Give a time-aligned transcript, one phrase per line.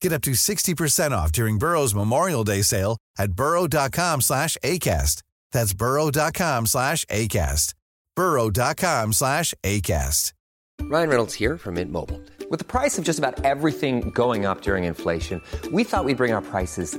[0.00, 5.22] Get up to 60% off during Burrow's Memorial Day sale at burrow.com slash ACAST.
[5.52, 7.74] That's burrow.com slash ACAST.
[8.16, 10.32] burrow.com slash ACAST.
[10.82, 12.20] Ryan Reynolds here from Mint Mobile.
[12.50, 16.32] With the price of just about everything going up during inflation, we thought we'd bring
[16.32, 16.98] our prices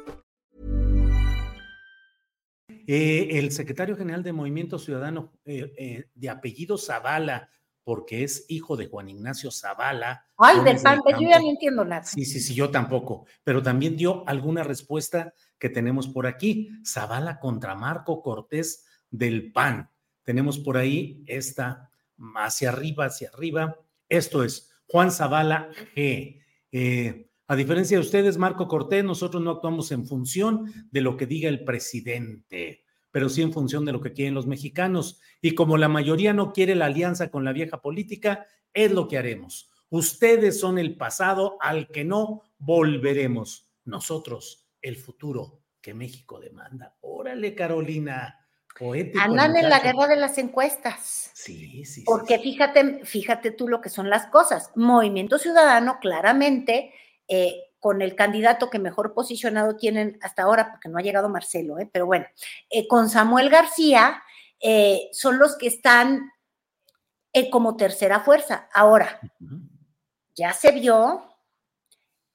[2.93, 7.49] Eh, el secretario general de Movimiento Ciudadano eh, eh, de apellido Zavala,
[7.85, 10.27] porque es hijo de Juan Ignacio Zavala.
[10.35, 12.03] Ay, del Gómez PAN, yo ya no entiendo nada.
[12.03, 16.69] Sí, sí, sí, yo tampoco, pero también dio alguna respuesta que tenemos por aquí.
[16.85, 19.89] Zavala contra Marco Cortés del PAN.
[20.23, 21.89] Tenemos por ahí esta
[22.35, 23.79] hacia arriba, hacia arriba.
[24.09, 26.41] Esto es Juan Zavala G.
[26.73, 31.25] Eh, a diferencia de ustedes, Marco Cortés, nosotros no actuamos en función de lo que
[31.25, 35.19] diga el presidente, pero sí en función de lo que quieren los mexicanos.
[35.41, 39.17] Y como la mayoría no quiere la alianza con la vieja política, es lo que
[39.17, 39.69] haremos.
[39.89, 43.69] Ustedes son el pasado al que no volveremos.
[43.83, 46.95] Nosotros, el futuro que México demanda.
[47.01, 48.37] Órale, Carolina.
[48.79, 49.19] Poético.
[49.19, 51.31] Andan en la guerra de las encuestas.
[51.33, 52.43] Sí, sí, sí, Porque sí.
[52.43, 54.71] fíjate, fíjate tú lo que son las cosas.
[54.75, 56.93] Movimiento Ciudadano, claramente,
[57.33, 61.79] eh, con el candidato que mejor posicionado tienen hasta ahora, porque no ha llegado Marcelo,
[61.79, 62.25] eh, pero bueno,
[62.69, 64.21] eh, con Samuel García,
[65.13, 66.29] son los que están
[67.49, 68.67] como tercera fuerza.
[68.73, 69.21] Ahora,
[70.35, 71.23] ya se vio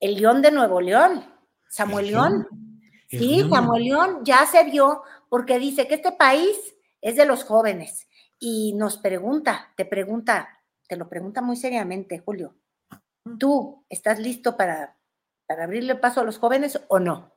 [0.01, 1.25] el León de Nuevo León,
[1.69, 2.49] Samuel El León.
[3.11, 3.47] Sí.
[3.49, 6.57] Samuel León ya se vio porque dice que este país
[7.03, 8.09] es de los jóvenes
[8.39, 10.49] y nos pregunta, te pregunta,
[10.89, 12.57] te lo pregunta muy seriamente, Julio.
[13.39, 14.97] ¿Tú estás listo para,
[15.47, 17.33] para abrirle paso a los jóvenes o no?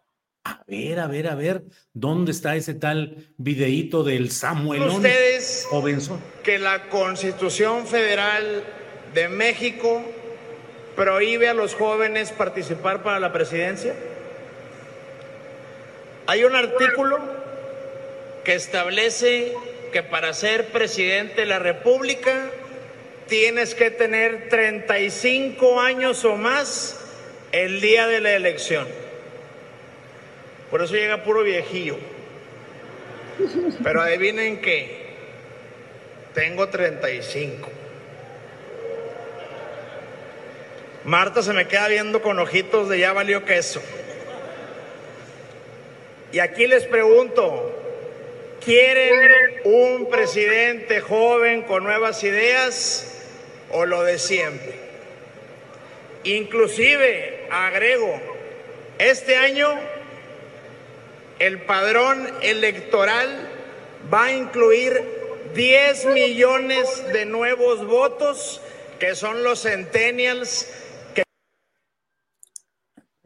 [0.45, 1.63] A ver, a ver, a ver,
[1.93, 4.89] ¿dónde está ese tal videíto del Samuelón?
[4.89, 6.19] ustedes Jovenzo.
[6.43, 8.63] que la Constitución Federal
[9.13, 10.01] de México
[10.95, 13.93] prohíbe a los jóvenes participar para la presidencia?
[16.27, 17.17] Hay un artículo
[18.43, 19.53] que establece
[19.91, 22.49] que para ser presidente de la República
[23.29, 26.99] tienes que tener 35 años o más
[27.51, 28.87] el día de la elección.
[30.69, 31.97] Por eso llega puro viejillo.
[33.83, 35.13] Pero adivinen qué,
[36.33, 37.69] tengo 35.
[41.05, 43.81] Marta se me queda viendo con ojitos de ya valió queso.
[46.31, 47.75] Y aquí les pregunto,
[48.63, 53.08] ¿quieren un presidente joven con nuevas ideas
[53.71, 54.75] o lo de siempre?
[56.23, 58.19] Inclusive, agrego,
[58.97, 59.69] este año
[61.39, 63.49] el padrón electoral
[64.13, 65.01] va a incluir
[65.55, 68.61] 10 millones de nuevos votos,
[68.99, 70.67] que son los centennials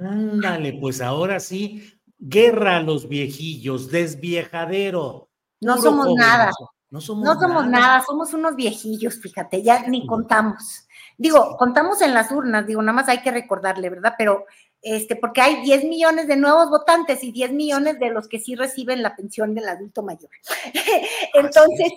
[0.04, 5.30] Ándale, pues ahora sí, guerra a los viejillos, desviejadero.
[5.62, 6.52] No somos nada.
[6.94, 10.88] No somos, No somos nada, somos unos viejillos, fíjate, ya ni contamos.
[11.18, 14.14] Digo, contamos en las urnas, digo, nada más hay que recordarle, ¿verdad?
[14.16, 14.46] Pero,
[14.80, 18.54] este, porque hay 10 millones de nuevos votantes y 10 millones de los que sí
[18.54, 20.30] reciben la pensión del adulto mayor.
[21.34, 21.94] Entonces,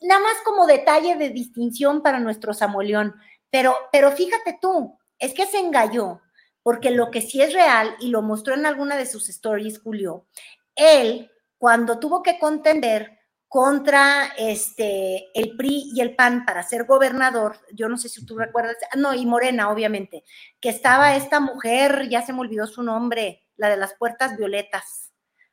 [0.00, 3.16] nada más como detalle de distinción para nuestro Samuelión.
[3.50, 6.20] Pero, pero fíjate tú, es que se engalló,
[6.62, 10.28] porque lo que sí es real, y lo mostró en alguna de sus stories, Julio,
[10.76, 13.18] él, cuando tuvo que contender
[13.50, 18.38] contra este, el PRI y el PAN para ser gobernador, yo no sé si tú
[18.38, 20.22] recuerdas, no, y Morena, obviamente,
[20.60, 25.10] que estaba esta mujer, ya se me olvidó su nombre, la de las puertas violetas.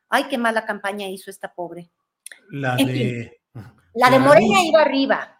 [0.08, 1.90] Ay, qué mala campaña hizo esta pobre.
[2.50, 3.40] La En de.
[3.94, 5.37] La de Morena iba arriba.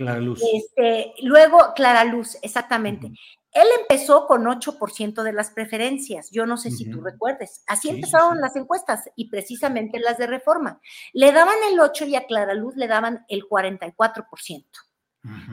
[0.00, 0.40] Clara Luz.
[0.54, 3.08] Este, luego, Clara Luz, exactamente.
[3.52, 7.62] Él empezó con 8% de las preferencias, yo no sé si tú recuerdes.
[7.66, 10.80] Así empezaron las encuestas y precisamente las de reforma.
[11.12, 14.64] Le daban el 8 y a Clara Luz le daban el 44%.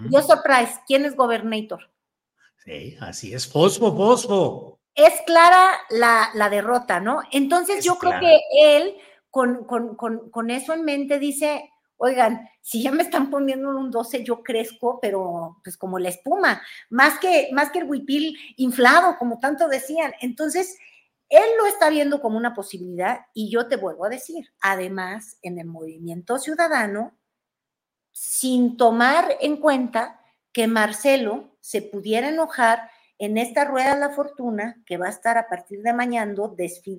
[0.10, 1.92] Yo surprise, ¿quién es gobernator?
[2.64, 4.80] Sí, así es, fosfo, fosfo.
[4.96, 7.20] Es clara la, derrota, ¿no?
[7.34, 8.96] Entonces yo creo que él,
[9.30, 14.44] con, con eso en mente, dice, oigan, si ya me están poniendo un 12, yo
[14.44, 19.68] crezco, pero pues como la espuma, más que, más que el huipil inflado, como tanto
[19.68, 20.14] decían.
[20.22, 20.78] Entonces,
[21.30, 25.60] él lo está viendo como una posibilidad y yo te vuelvo a decir, además, en
[25.60, 27.18] el movimiento ciudadano,
[28.12, 30.22] sin tomar en cuenta
[30.52, 32.90] que Marcelo se pudiera enojar
[33.20, 36.34] en esta rueda de la fortuna que va a estar a partir de mañana,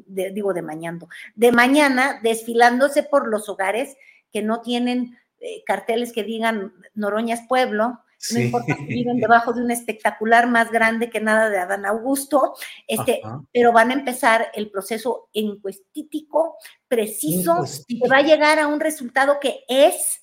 [0.06, 0.98] digo de mañana,
[1.34, 3.96] de mañana desfilándose por los hogares
[4.32, 8.00] que no tienen eh, carteles que digan Noroñas Pueblo,
[8.32, 12.54] no importa si viven debajo de un espectacular más grande que nada de Adán Augusto,
[12.86, 13.20] este,
[13.52, 16.56] pero van a empezar el proceso encuestítico
[16.88, 20.22] preciso y va a llegar a un resultado que es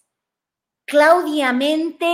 [0.86, 2.08] claudiamente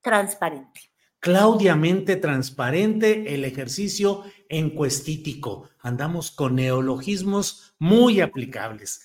[0.00, 0.80] transparente.
[1.20, 5.68] Claudiamente transparente el ejercicio encuestítico.
[5.80, 9.04] Andamos con neologismos muy aplicables.